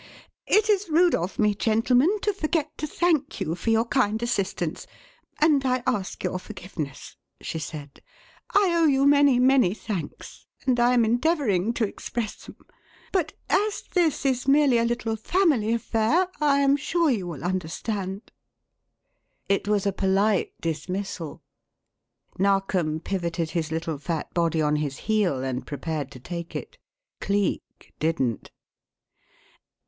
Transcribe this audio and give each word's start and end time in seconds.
"It 0.47 0.67
is 0.67 0.89
rude 0.89 1.13
of 1.13 1.37
me, 1.37 1.53
gentlemen, 1.53 2.17
to 2.23 2.33
forget 2.33 2.75
to 2.79 2.87
thank 2.87 3.39
you 3.39 3.53
for 3.53 3.69
your 3.69 3.85
kind 3.85 4.19
assistance, 4.23 4.87
and 5.39 5.63
I 5.63 5.83
ask 5.85 6.23
your 6.23 6.39
forgiveness," 6.39 7.17
she 7.39 7.59
said. 7.59 8.01
"I 8.49 8.71
owe 8.73 8.87
you 8.87 9.05
many, 9.05 9.37
many 9.39 9.75
thanks 9.75 10.47
and 10.65 10.79
I 10.79 10.95
am 10.95 11.05
endeavouring 11.05 11.71
to 11.73 11.83
express 11.87 12.45
them. 12.47 12.55
But 13.11 13.33
as 13.47 13.83
this 13.93 14.25
is 14.25 14.47
merely 14.47 14.79
a 14.79 14.85
little 14.85 15.15
family 15.15 15.71
affair 15.71 16.27
I 16.39 16.61
am 16.61 16.77
sure 16.77 17.11
you 17.11 17.27
will 17.27 17.43
understand." 17.43 18.31
It 19.47 19.67
was 19.67 19.85
a 19.85 19.93
polite 19.93 20.53
dismissal. 20.59 21.43
Narkom 22.39 23.01
pivoted 23.01 23.51
his 23.51 23.71
little 23.71 23.99
fat 23.99 24.33
body 24.33 24.63
on 24.63 24.77
his 24.77 24.97
heel, 24.97 25.43
and 25.43 25.67
prepared 25.67 26.09
to 26.13 26.19
take 26.19 26.55
it. 26.55 26.79
Cleek 27.19 27.93
didn't. 27.99 28.49